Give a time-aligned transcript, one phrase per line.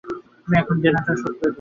[0.37, 1.49] তুমি এখন দেনাটা শোধ করে দাও।